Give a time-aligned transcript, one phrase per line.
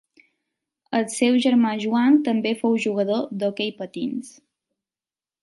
[0.99, 4.35] El seu germà Joan també fou jugador d'hoquei patins.